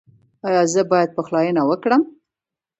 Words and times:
ایا 0.47 0.63
زه 0.73 0.81
باید 0.91 1.15
پخلاینه 1.17 1.61
وکړم؟ 1.65 2.01